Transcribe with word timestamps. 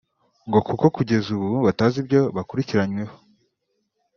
ngo 0.47 0.59
kuko 0.67 0.85
kugeza 0.95 1.27
ubu 1.35 1.49
batazi 1.65 1.97
ibyo 2.03 2.21
bakurikiranyweho 2.35 3.15